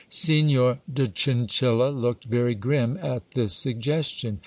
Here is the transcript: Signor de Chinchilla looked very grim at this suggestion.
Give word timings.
Signor 0.09 0.79
de 0.91 1.07
Chinchilla 1.07 1.91
looked 1.93 2.23
very 2.25 2.55
grim 2.55 2.97
at 3.03 3.21
this 3.35 3.53
suggestion. 3.53 4.39